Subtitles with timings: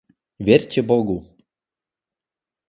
[0.45, 1.17] Верьте Богу.